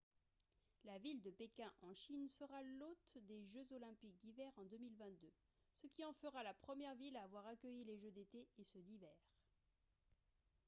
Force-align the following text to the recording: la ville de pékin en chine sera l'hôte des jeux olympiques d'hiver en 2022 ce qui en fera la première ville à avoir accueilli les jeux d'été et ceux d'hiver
la 0.85 0.97
ville 0.97 1.21
de 1.21 1.29
pékin 1.29 1.71
en 1.83 1.93
chine 1.93 2.27
sera 2.27 2.63
l'hôte 2.63 3.19
des 3.27 3.45
jeux 3.45 3.67
olympiques 3.71 4.17
d'hiver 4.23 4.51
en 4.57 4.63
2022 4.65 5.31
ce 5.75 5.85
qui 5.85 6.03
en 6.03 6.11
fera 6.13 6.41
la 6.41 6.55
première 6.55 6.95
ville 6.95 7.15
à 7.17 7.21
avoir 7.21 7.45
accueilli 7.45 7.83
les 7.83 7.99
jeux 7.99 8.09
d'été 8.09 8.47
et 8.57 8.63
ceux 8.63 8.81
d'hiver 8.81 9.15